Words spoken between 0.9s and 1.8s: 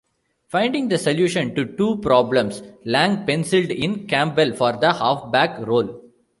solution to